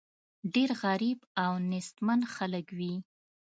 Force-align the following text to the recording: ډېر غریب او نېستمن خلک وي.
ډېر 0.53 0.69
غریب 0.83 1.19
او 1.43 1.51
نېستمن 1.71 2.21
خلک 2.35 2.65
وي. 2.77 2.95